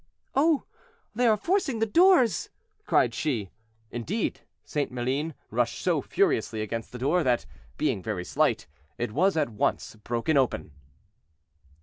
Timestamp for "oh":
0.33-0.63